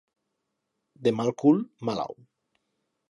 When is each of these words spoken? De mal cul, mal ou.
De 1.07 1.13
mal 1.19 1.31
cul, 1.43 1.61
mal 1.91 2.03
ou. 2.09 2.17